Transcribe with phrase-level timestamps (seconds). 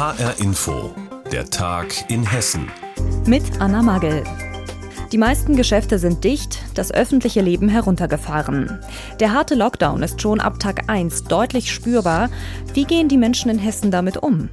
[0.00, 0.94] HR Info,
[1.30, 2.70] der Tag in Hessen.
[3.26, 4.24] Mit Anna Magel.
[5.12, 8.80] Die meisten Geschäfte sind dicht, das öffentliche Leben heruntergefahren.
[9.20, 12.30] Der harte Lockdown ist schon ab Tag 1 deutlich spürbar.
[12.72, 14.48] Wie gehen die Menschen in Hessen damit um?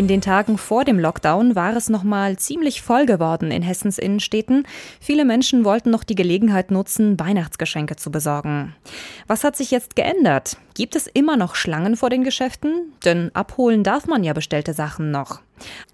[0.00, 3.98] In den Tagen vor dem Lockdown war es noch mal ziemlich voll geworden in Hessens
[3.98, 4.66] Innenstädten.
[4.98, 8.74] Viele Menschen wollten noch die Gelegenheit nutzen, Weihnachtsgeschenke zu besorgen.
[9.26, 10.56] Was hat sich jetzt geändert?
[10.72, 12.94] Gibt es immer noch Schlangen vor den Geschäften?
[13.04, 15.42] Denn abholen darf man ja bestellte Sachen noch.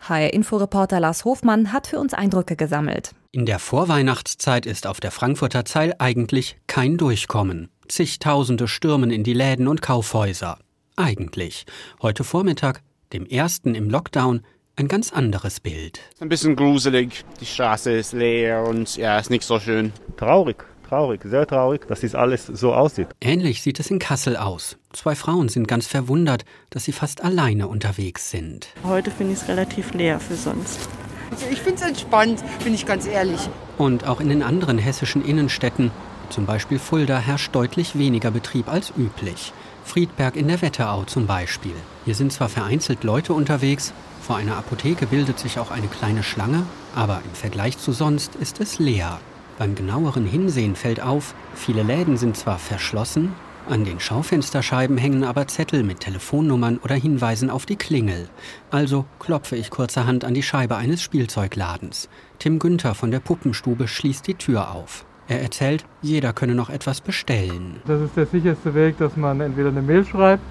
[0.09, 3.11] HR-Inforeporter Lars Hofmann hat für uns Eindrücke gesammelt.
[3.33, 7.71] In der Vorweihnachtszeit ist auf der Frankfurter Zeil eigentlich kein Durchkommen.
[7.89, 10.61] Zigtausende stürmen in die Läden und Kaufhäuser.
[10.95, 11.67] Eigentlich.
[12.01, 12.83] Heute Vormittag
[13.13, 14.43] dem ersten im Lockdown,
[14.77, 16.01] ein ganz anderes Bild.
[16.21, 19.93] Ein bisschen gruselig, die Straße ist leer und ja, ist nicht so schön.
[20.17, 23.09] Traurig, traurig, sehr traurig, dass dies alles so aussieht.
[23.21, 24.77] Ähnlich sieht es in Kassel aus.
[24.93, 28.69] Zwei Frauen sind ganz verwundert, dass sie fast alleine unterwegs sind.
[28.85, 30.89] Heute finde ich es relativ leer für sonst.
[31.31, 33.41] Also ich finde es entspannt, bin ich ganz ehrlich.
[33.79, 35.91] Und auch in den anderen hessischen Innenstädten,
[36.31, 39.53] zum Beispiel Fulda, herrscht deutlich weniger Betrieb als üblich.
[39.87, 41.75] Friedberg in der Wetterau zum Beispiel.
[42.05, 46.65] Hier sind zwar vereinzelt Leute unterwegs, vor einer Apotheke bildet sich auch eine kleine Schlange,
[46.95, 49.21] aber im Vergleich zu sonst ist es leer.
[49.57, 53.33] Beim genaueren Hinsehen fällt auf, viele Läden sind zwar verschlossen,
[53.69, 58.29] an den Schaufensterscheiben hängen aber Zettel mit Telefonnummern oder Hinweisen auf die Klingel.
[58.71, 62.09] Also klopfe ich kurzerhand an die Scheibe eines Spielzeugladens.
[62.39, 65.05] Tim Günther von der Puppenstube schließt die Tür auf.
[65.29, 67.81] Er erzählt, jeder könne noch etwas bestellen.
[67.87, 70.43] Das ist der sicherste Weg, dass man entweder eine Mail schreibt,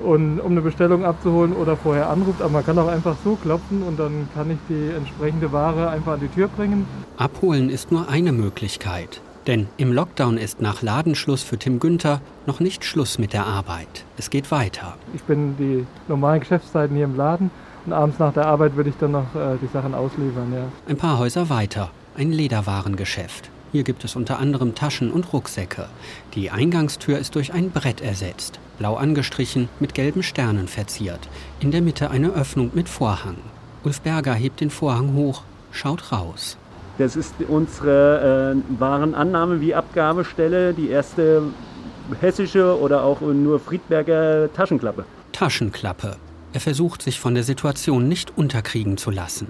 [0.00, 2.42] und, um eine Bestellung abzuholen oder vorher anruft.
[2.42, 6.14] Aber man kann auch einfach so klopfen und dann kann ich die entsprechende Ware einfach
[6.14, 6.86] an die Tür bringen.
[7.16, 9.20] Abholen ist nur eine Möglichkeit.
[9.46, 14.04] Denn im Lockdown ist nach Ladenschluss für Tim Günther noch nicht Schluss mit der Arbeit.
[14.18, 14.96] Es geht weiter.
[15.14, 17.50] Ich bin die normalen Geschäftszeiten hier im Laden
[17.86, 20.52] und abends nach der Arbeit würde ich dann noch äh, die Sachen ausliefern.
[20.52, 20.64] Ja.
[20.88, 23.50] Ein paar Häuser weiter, ein Lederwarengeschäft.
[23.72, 25.86] Hier gibt es unter anderem Taschen und Rucksäcke.
[26.34, 31.28] Die Eingangstür ist durch ein Brett ersetzt, blau angestrichen, mit gelben Sternen verziert.
[31.60, 33.36] In der Mitte eine Öffnung mit Vorhang.
[33.84, 36.56] Ulf Berger hebt den Vorhang hoch, schaut raus.
[36.98, 41.44] Das ist unsere äh, Warenannahme wie Abgabestelle, die erste
[42.20, 45.04] hessische oder auch nur Friedberger Taschenklappe.
[45.32, 46.16] Taschenklappe.
[46.52, 49.46] Er versucht sich von der Situation nicht unterkriegen zu lassen.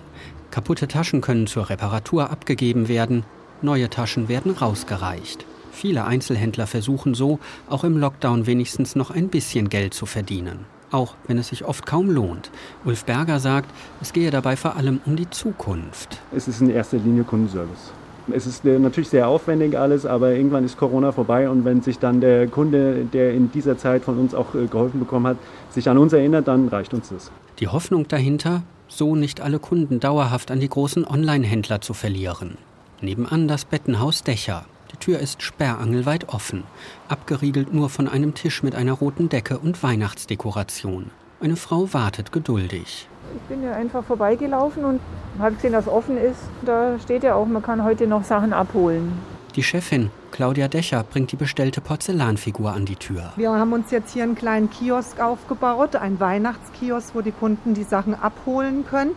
[0.51, 3.25] Kaputte Taschen können zur Reparatur abgegeben werden,
[3.63, 5.45] Neue Taschen werden rausgereicht.
[5.71, 7.39] Viele Einzelhändler versuchen so,
[7.69, 10.65] auch im Lockdown wenigstens noch ein bisschen Geld zu verdienen.
[10.91, 12.51] Auch wenn es sich oft kaum lohnt.
[12.85, 16.19] Ulf Berger sagt, es gehe dabei vor allem um die Zukunft.
[16.33, 17.93] Es ist in erster Linie Kundenservice.
[18.33, 21.99] Es ist äh, natürlich sehr aufwendig alles, aber irgendwann ist Corona vorbei und wenn sich
[21.99, 25.37] dann der Kunde, der in dieser Zeit von uns auch äh, geholfen bekommen hat,
[25.71, 27.31] sich an uns erinnert, dann reicht uns das.
[27.59, 32.57] Die Hoffnung dahinter, so nicht alle Kunden dauerhaft an die großen Online-Händler zu verlieren.
[33.03, 34.67] Nebenan das Bettenhaus Dächer.
[34.93, 36.65] Die Tür ist sperrangelweit offen,
[37.09, 41.11] abgeriegelt nur von einem Tisch mit einer roten Decke und Weihnachtsdekoration.
[41.41, 43.09] Eine Frau wartet geduldig.
[43.35, 45.01] Ich bin ja einfach vorbeigelaufen und
[45.39, 46.41] habe gesehen, dass offen ist.
[46.67, 49.13] Da steht ja auch, man kann heute noch Sachen abholen.
[49.57, 53.33] Die Chefin, Claudia Dächer, bringt die bestellte Porzellanfigur an die Tür.
[53.37, 57.85] Wir haben uns jetzt hier einen kleinen Kiosk aufgebaut, einen Weihnachtskiosk, wo die Kunden die
[57.85, 59.13] Sachen abholen können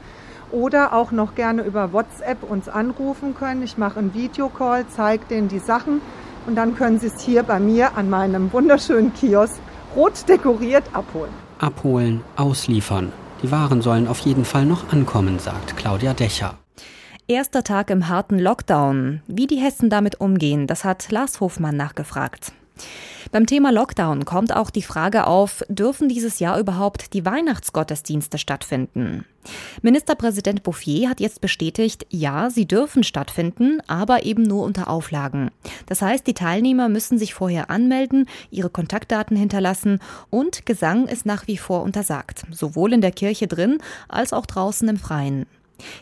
[0.54, 3.64] oder auch noch gerne über WhatsApp uns anrufen können.
[3.64, 6.00] Ich mache einen Videocall, zeige denen die Sachen
[6.46, 9.60] und dann können sie es hier bei mir an meinem wunderschönen Kiosk
[9.96, 11.32] rot dekoriert abholen.
[11.60, 13.12] Abholen, ausliefern.
[13.42, 16.56] Die Waren sollen auf jeden Fall noch ankommen, sagt Claudia Dächer.
[17.28, 19.22] Erster Tag im harten Lockdown.
[19.28, 22.52] Wie die Hessen damit umgehen, das hat Lars Hofmann nachgefragt.
[23.32, 29.26] Beim Thema Lockdown kommt auch die Frage auf, dürfen dieses Jahr überhaupt die Weihnachtsgottesdienste stattfinden?
[29.82, 35.50] Ministerpräsident Bouffier hat jetzt bestätigt, ja, sie dürfen stattfinden, aber eben nur unter Auflagen.
[35.88, 41.48] Das heißt, die Teilnehmer müssen sich vorher anmelden, ihre Kontaktdaten hinterlassen und Gesang ist nach
[41.48, 45.48] wie vor untersagt, sowohl in der Kirche drin als auch draußen im Freien.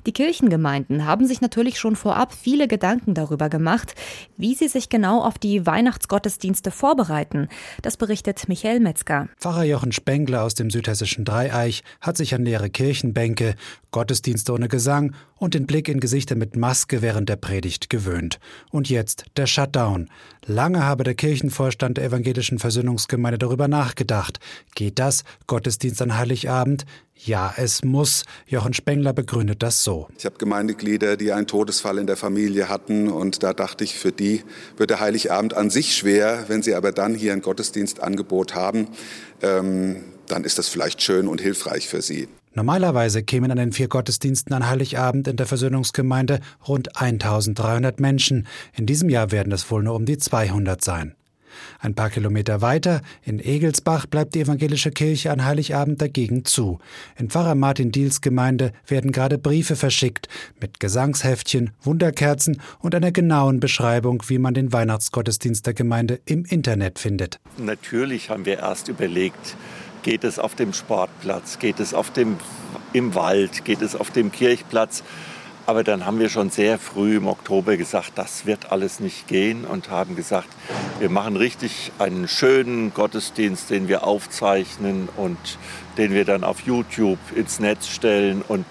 [0.06, 3.96] Die Kirchengemeinden haben sich natürlich schon vorab viele Gedanken darüber gemacht,
[4.38, 7.48] wie sie sich genau auf die Weihnachtsgottesdienste vorbereiten.
[7.82, 9.28] Das berichtet Michael Metzger.
[9.40, 13.56] Pfarrer Jochen Spengler aus dem südhessischen Dreieich hat sich an leere Kirchenbänke,
[13.92, 18.40] Gottesdienste ohne Gesang und den Blick in Gesichter mit Maske während der Predigt gewöhnt.
[18.70, 20.08] Und jetzt der Shutdown.
[20.46, 24.40] Lange habe der Kirchenvorstand der evangelischen Versöhnungsgemeinde darüber nachgedacht.
[24.76, 25.24] Geht das?
[25.48, 26.86] Gottesdienst an Heiligabend?
[27.16, 28.24] Ja, es muss.
[28.46, 30.08] Jochen Spengler begründet das so.
[30.16, 34.12] Ich habe Gemeindeglieder, die einen Todesfall in der Familie hatten und da dachte ich, für
[34.12, 34.44] die
[34.78, 38.90] wird der Heiligabend an sich schwer, wenn sie aber dann hier ein Gottesdienstangebot haben.
[39.42, 42.28] Ähm, dann ist das vielleicht schön und hilfreich für sie.
[42.54, 48.46] Normalerweise kämen an den vier Gottesdiensten an Heiligabend in der Versöhnungsgemeinde rund 1300 Menschen.
[48.76, 51.16] In diesem Jahr werden es wohl nur um die 200 sein.
[51.80, 56.80] Ein paar Kilometer weiter, in Egelsbach, bleibt die evangelische Kirche an Heiligabend dagegen zu.
[57.18, 60.28] In Pfarrer Martin Diels Gemeinde werden gerade Briefe verschickt
[60.60, 67.00] mit Gesangsheftchen, Wunderkerzen und einer genauen Beschreibung, wie man den Weihnachtsgottesdienst der Gemeinde im Internet
[67.00, 67.40] findet.
[67.58, 69.56] Natürlich haben wir erst überlegt,
[70.04, 72.38] geht es auf dem Sportplatz, geht es auf dem,
[72.94, 75.04] im Wald, geht es auf dem Kirchplatz.
[75.68, 79.64] Aber dann haben wir schon sehr früh im Oktober gesagt, das wird alles nicht gehen
[79.64, 80.50] und haben gesagt,
[81.00, 85.38] wir machen richtig einen schönen Gottesdienst, den wir aufzeichnen und
[85.98, 88.42] den wir dann auf YouTube ins Netz stellen.
[88.48, 88.66] Und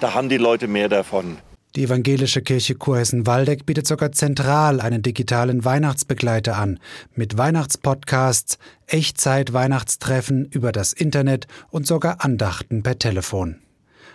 [0.00, 1.38] da haben die Leute mehr davon.
[1.78, 6.80] Die evangelische Kirche Kurhessen-Waldeck bietet sogar zentral einen digitalen Weihnachtsbegleiter an,
[7.14, 8.58] mit Weihnachtspodcasts,
[8.88, 13.60] Echtzeit-Weihnachtstreffen über das Internet und sogar Andachten per Telefon.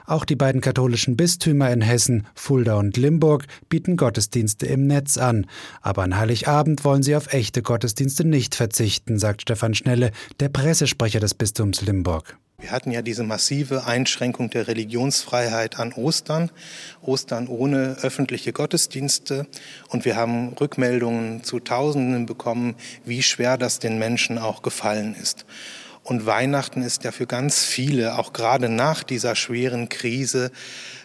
[0.06, 5.48] Auch die beiden katholischen Bistümer in Hessen, Fulda und Limburg, bieten Gottesdienste im Netz an.
[5.82, 10.12] Aber an Heiligabend wollen sie auf echte Gottesdienste nicht verzichten, sagt Stefan Schnelle,
[10.42, 12.38] der Pressesprecher des Bistums Limburg.
[12.64, 16.50] Wir hatten ja diese massive Einschränkung der Religionsfreiheit an Ostern,
[17.02, 19.48] Ostern ohne öffentliche Gottesdienste.
[19.90, 25.46] Und wir haben Rückmeldungen zu Tausenden bekommen, wie schwer das den Menschen auch gefallen ist.
[26.04, 30.52] Und Weihnachten ist ja für ganz viele, auch gerade nach dieser schweren Krise,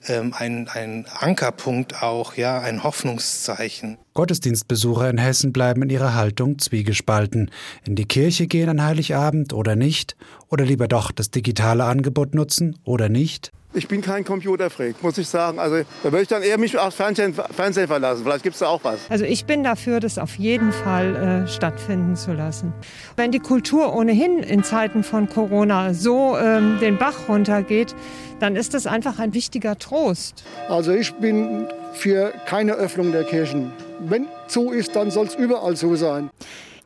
[0.08, 3.96] ähm, ein, ein Ankerpunkt auch, ja, ein Hoffnungszeichen.
[4.14, 7.52] Gottesdienstbesucher in Hessen bleiben in ihrer Haltung zwiegespalten.
[7.86, 10.16] In die Kirche gehen an Heiligabend oder nicht?
[10.48, 13.52] Oder lieber doch das digitale Angebot nutzen oder nicht?
[13.74, 15.58] Ich bin kein Computerfreak, muss ich sagen.
[15.58, 18.22] Also da würde ich dann eher mich aufs Fernsehen, Fernsehen verlassen.
[18.24, 18.98] Vielleicht gibt es da auch was.
[19.10, 22.72] Also ich bin dafür, das auf jeden Fall äh, stattfinden zu lassen.
[23.16, 27.94] Wenn die Kultur ohnehin in Zeiten von Corona so ähm, den Bach runtergeht,
[28.40, 30.44] dann ist das einfach ein wichtiger Trost.
[30.68, 33.72] Also ich bin für keine Öffnung der Kirchen.
[34.00, 36.30] Wenn zu ist, dann soll es überall so sein.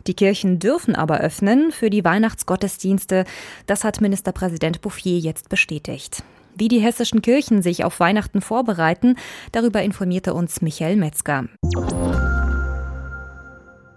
[0.09, 3.25] Die Kirchen dürfen aber öffnen für die Weihnachtsgottesdienste.
[3.67, 6.25] Das hat Ministerpräsident Bouffier jetzt bestätigt.
[6.55, 9.17] Wie die hessischen Kirchen sich auf Weihnachten vorbereiten,
[9.53, 11.47] darüber informierte uns Michael Metzger.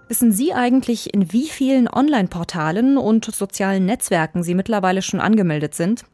[0.07, 6.05] Wissen Sie eigentlich, in wie vielen Online-Portalen und sozialen Netzwerken Sie mittlerweile schon angemeldet sind?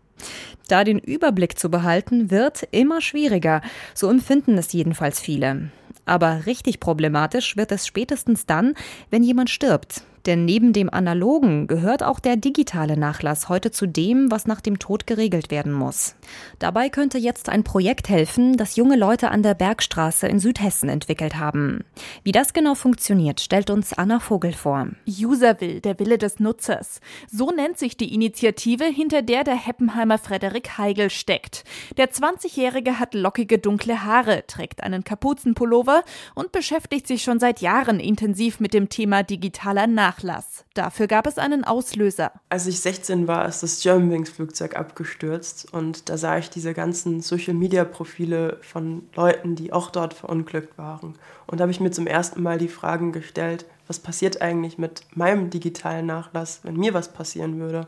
[0.67, 3.61] Da den Überblick zu behalten, wird immer schwieriger.
[3.93, 5.71] So empfinden es jedenfalls viele.
[6.05, 8.75] Aber richtig problematisch wird es spätestens dann,
[9.09, 10.03] wenn jemand stirbt.
[10.25, 14.77] Denn neben dem analogen gehört auch der digitale Nachlass heute zu dem, was nach dem
[14.79, 16.15] Tod geregelt werden muss.
[16.59, 21.37] Dabei könnte jetzt ein Projekt helfen, das junge Leute an der Bergstraße in Südhessen entwickelt
[21.37, 21.83] haben.
[22.23, 24.87] Wie das genau funktioniert, stellt uns Anna Vogel vor.
[25.07, 27.01] Userwill, der Wille des Nutzers.
[27.27, 31.63] So nennt sich die Initiative, hinter der der Heppenheimer Frederik Heigel steckt.
[31.97, 36.03] Der 20-Jährige hat lockige dunkle Haare, trägt einen Kapuzenpullover
[36.35, 40.10] und beschäftigt sich schon seit Jahren intensiv mit dem Thema digitaler Nachlass.
[40.11, 40.65] Nachlass.
[40.73, 42.31] Dafür gab es einen Auslöser.
[42.49, 48.57] Als ich 16 war, ist das Germanwings-Flugzeug abgestürzt und da sah ich diese ganzen Social-Media-Profile
[48.61, 51.15] von Leuten, die auch dort verunglückt waren.
[51.47, 55.03] Und da habe ich mir zum ersten Mal die Fragen gestellt, was passiert eigentlich mit
[55.15, 57.87] meinem digitalen Nachlass, wenn mir was passieren würde?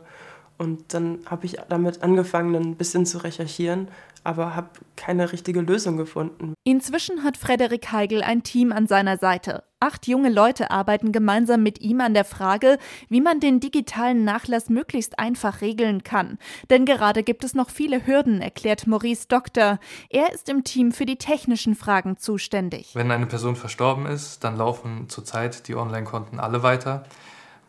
[0.56, 3.88] Und dann habe ich damit angefangen, ein bisschen zu recherchieren,
[4.22, 6.54] aber habe keine richtige Lösung gefunden.
[6.64, 9.64] Inzwischen hat Frederik Heigl ein Team an seiner Seite.
[9.80, 12.78] Acht junge Leute arbeiten gemeinsam mit ihm an der Frage,
[13.10, 16.38] wie man den digitalen Nachlass möglichst einfach regeln kann.
[16.70, 19.78] Denn gerade gibt es noch viele Hürden, erklärt Maurice Doktor.
[20.08, 22.92] Er ist im Team für die technischen Fragen zuständig.
[22.94, 27.04] Wenn eine Person verstorben ist, dann laufen zurzeit die Online-Konten alle weiter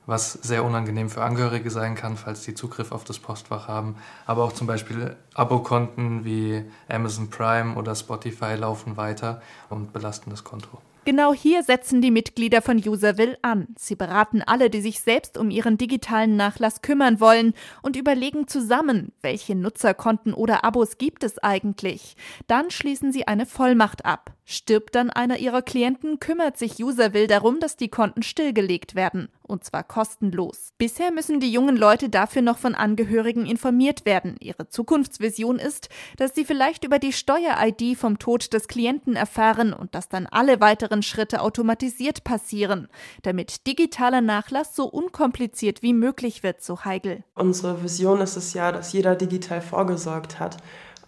[0.06, 3.96] was sehr unangenehm für Angehörige sein kann, falls die Zugriff auf das Postfach haben.
[4.26, 10.44] Aber auch zum Beispiel Abokonten wie Amazon Prime oder Spotify laufen weiter und belasten das
[10.44, 10.80] Konto.
[11.06, 13.68] Genau hier setzen die Mitglieder von Userville an.
[13.78, 19.12] Sie beraten alle, die sich selbst um ihren digitalen Nachlass kümmern wollen und überlegen zusammen,
[19.22, 22.16] welche Nutzerkonten oder Abos gibt es eigentlich.
[22.48, 24.36] Dann schließen sie eine Vollmacht ab.
[24.48, 29.30] Stirbt dann einer ihrer Klienten, kümmert sich Userville darum, dass die Konten stillgelegt werden.
[29.42, 30.72] Und zwar kostenlos.
[30.78, 34.36] Bisher müssen die jungen Leute dafür noch von Angehörigen informiert werden.
[34.40, 39.96] Ihre Zukunftsvision ist, dass sie vielleicht über die Steuer-ID vom Tod des Klienten erfahren und
[39.96, 42.88] dass dann alle weiteren Schritte automatisiert passieren,
[43.24, 47.24] damit digitaler Nachlass so unkompliziert wie möglich wird, so Heigl.
[47.36, 50.58] Unsere Vision ist es ja, dass jeder digital vorgesorgt hat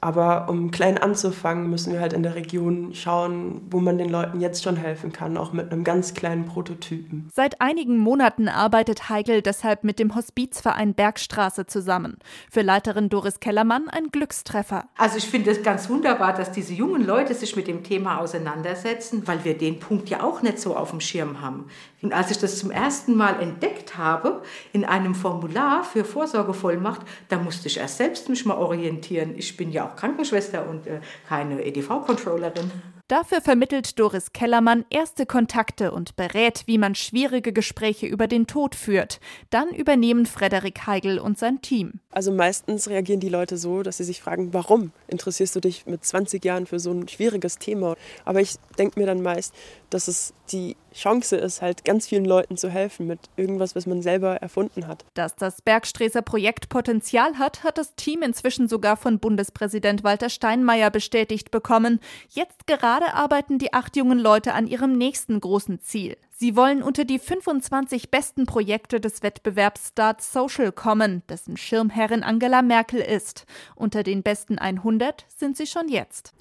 [0.02, 4.40] Aber um klein anzufangen, müssen wir halt in der Region schauen, wo man den Leuten
[4.40, 7.30] jetzt schon helfen kann, auch mit einem ganz kleinen Prototypen.
[7.34, 12.18] Seit einigen Monaten arbeitet Heigl deshalb mit dem Hospizverein Bergstraße zusammen.
[12.52, 14.86] Für Leiterin Doris Kellermann ein Glückstreffer.
[14.98, 19.28] Also ich finde es ganz wunderbar, dass diese jungen Leute sich mit dem Thema auseinandersetzen,
[19.28, 21.66] weil wir den Punkt ja auch nicht so auf dem Schirm haben.
[22.02, 27.40] Und als ich das zum ersten Mal entdeckt habe, in einem Formular für Vorsorgevollmacht, da
[27.40, 29.34] musste ich erst selbst mich mal orientieren.
[29.36, 32.72] Ich bin ja auch Krankenschwester und äh, keine EDV-Controllerin.
[33.08, 38.76] Dafür vermittelt Doris Kellermann erste Kontakte und berät, wie man schwierige Gespräche über den Tod
[38.76, 39.22] führt.
[39.50, 42.02] Dann übernehmen Frederik Heigl und sein Team.
[42.12, 46.04] Also meistens reagieren die Leute so, dass sie sich fragen, warum interessierst du dich mit
[46.04, 47.96] 20 Jahren für so ein schwieriges Thema?
[48.26, 49.54] Aber ich denke mir dann meist,
[49.90, 54.02] dass es die Chance ist, halt ganz vielen Leuten zu helfen mit irgendwas, was man
[54.02, 55.06] selber erfunden hat.
[55.14, 60.90] Dass das Bergsträßer Projekt Potenzial hat, hat das Team inzwischen sogar von Bundespräsident Walter Steinmeier
[60.90, 62.00] bestätigt bekommen.
[62.30, 66.18] Jetzt gerade arbeiten die acht jungen Leute an ihrem nächsten großen Ziel.
[66.40, 72.62] Sie wollen unter die 25 besten Projekte des Wettbewerbs Start Social kommen, dessen Schirmherrin Angela
[72.62, 73.46] Merkel ist.
[73.76, 76.34] Unter den besten 100 sind sie schon jetzt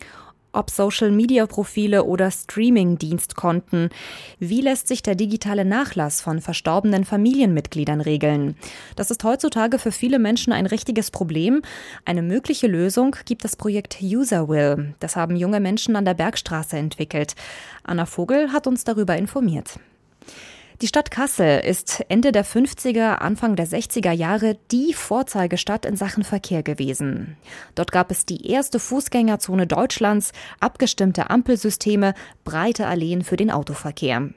[0.57, 3.91] ob Social-Media-Profile oder Streaming-Dienstkonten.
[4.39, 8.57] Wie lässt sich der digitale Nachlass von verstorbenen Familienmitgliedern regeln?
[8.97, 11.63] Das ist heutzutage für viele Menschen ein richtiges Problem.
[12.05, 14.95] Eine mögliche Lösung gibt das Projekt UserWill.
[15.01, 17.35] Das haben junge Menschen an der Bergstraße entwickelt.
[17.85, 19.79] Anna Vogel hat uns darüber informiert.
[20.83, 26.23] Die Stadt Kassel ist Ende der 50er, Anfang der 60er Jahre die Vorzeigestadt in Sachen
[26.23, 27.39] Verkehr gewesen.
[27.75, 32.13] Dort gab es die erste Fußgängerzone Deutschlands, abgestimmte Ampelsysteme,
[32.45, 34.29] breite Alleen für den Autoverkehr.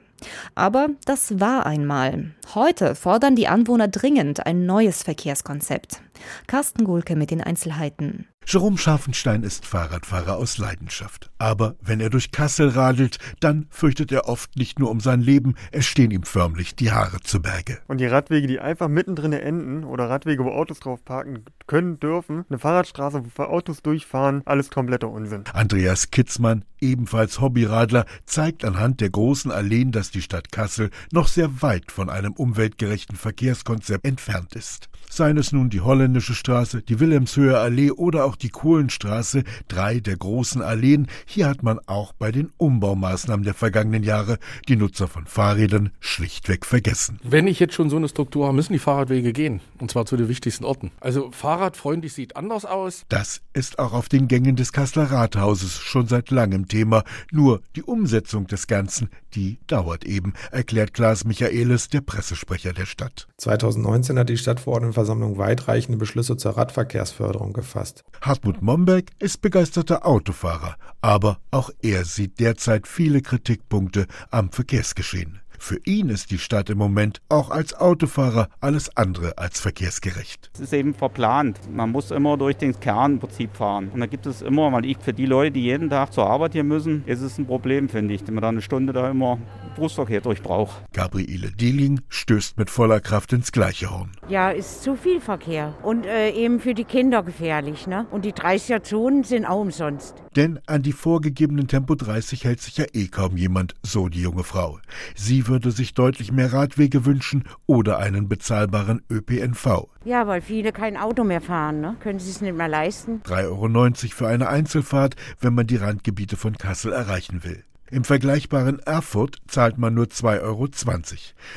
[0.54, 2.30] Aber das war einmal.
[2.54, 6.00] Heute fordern die Anwohner dringend ein neues Verkehrskonzept.
[6.46, 8.26] Carsten Gulke mit den Einzelheiten.
[8.46, 11.30] Jerome Scharfenstein ist Fahrradfahrer aus Leidenschaft.
[11.38, 15.54] Aber wenn er durch Kassel radelt, dann fürchtet er oft nicht nur um sein Leben,
[15.70, 17.78] es stehen ihm förmlich die Haare zu Berge.
[17.86, 22.44] Und die Radwege, die einfach mittendrin enden oder Radwege, wo Autos drauf parken können, dürfen,
[22.48, 25.44] eine Fahrradstraße, wo Autos durchfahren, alles kompletter Unsinn.
[25.52, 31.62] Andreas Kitzmann, ebenfalls Hobbyradler, zeigt anhand der großen Alleen, dass die Stadt Kassel noch sehr
[31.62, 34.88] weit von einem umweltgerechten Verkehrskonzept entfernt ist.
[35.08, 40.16] Seien es nun die Holländische Straße, die Wilhelmshöher Allee oder auch die Kohlenstraße, drei der
[40.16, 45.26] großen Alleen, hier hat man auch bei den Umbaumaßnahmen der vergangenen Jahre die Nutzer von
[45.26, 47.18] Fahrrädern schlichtweg vergessen.
[47.24, 49.60] Wenn ich jetzt schon so eine Struktur habe, müssen die Fahrradwege gehen.
[49.78, 50.92] Und zwar zu den wichtigsten Orten.
[51.00, 53.04] Also fahrradfreundlich sieht anders aus.
[53.08, 57.04] Das ist auch auf den Gängen des Kasseler Rathauses schon seit langem Thema.
[57.30, 63.28] Nur die Umsetzung des Ganzen, die dauert eben, erklärt Klaas Michaelis, der Pressesprecher der Stadt.
[63.36, 68.04] 2019 hat die Stadtverordnetenversammlung weitreichende Beschlüsse zur Radverkehrsförderung gefasst.
[68.22, 75.40] Hartmut Momberg ist begeisterter Autofahrer, aber auch er sieht derzeit viele Kritikpunkte am Verkehrsgeschehen.
[75.62, 80.50] Für ihn ist die Stadt im Moment auch als Autofahrer alles andere als verkehrsgerecht.
[80.54, 81.60] Es ist eben verplant.
[81.70, 83.90] Man muss immer durch den Kern im Prinzip fahren.
[83.92, 86.54] Und da gibt es immer, weil ich für die Leute, die jeden Tag zur Arbeit
[86.54, 89.38] hier müssen, ist es ein Problem, finde ich, wenn man da eine Stunde da immer
[89.74, 90.82] Berufsverkehr durch braucht.
[90.94, 94.12] Gabriele Dieling stößt mit voller Kraft ins gleiche Horn.
[94.28, 97.86] Ja, ist zu viel Verkehr und äh, eben für die Kinder gefährlich.
[97.86, 98.06] Ne?
[98.10, 100.14] Und die 30er Zonen sind auch umsonst.
[100.36, 104.44] Denn an die vorgegebenen Tempo 30 hält sich ja eh kaum jemand, so die junge
[104.44, 104.78] Frau.
[105.14, 109.88] Sie würde sich deutlich mehr Radwege wünschen oder einen bezahlbaren ÖPNV.
[110.04, 111.96] Ja, weil viele kein Auto mehr fahren, ne?
[112.00, 113.20] können sie es nicht mehr leisten.
[113.26, 117.64] 3,90 Euro für eine Einzelfahrt, wenn man die Randgebiete von Kassel erreichen will.
[117.90, 120.68] Im vergleichbaren Erfurt zahlt man nur 2,20 Euro.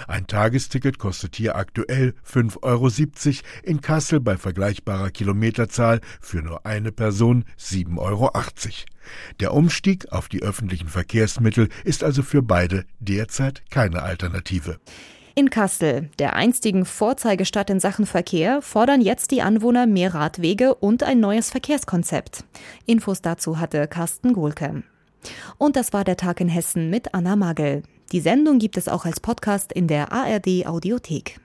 [0.08, 2.90] Ein Tagesticket kostet hier aktuell 5,70 Euro,
[3.62, 8.32] in Kassel bei vergleichbarer Kilometerzahl für nur eine Person 7,80 Euro.
[9.40, 14.80] Der Umstieg auf die öffentlichen Verkehrsmittel ist also für beide derzeit keine Alternative.
[15.36, 21.04] In Kassel, der einstigen Vorzeigestadt in Sachen Verkehr, fordern jetzt die Anwohner mehr Radwege und
[21.04, 22.44] ein neues Verkehrskonzept.
[22.86, 24.84] Infos dazu hatte Carsten Gohlke.
[25.58, 27.84] Und das war der Tag in Hessen mit Anna Magel.
[28.12, 31.40] Die Sendung gibt es auch als Podcast in der ARD Audiothek.